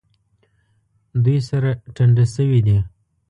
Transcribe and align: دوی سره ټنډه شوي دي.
دوی 1.23 1.37
سره 1.49 1.69
ټنډه 1.95 2.25
شوي 2.35 2.59
دي. 2.67 2.77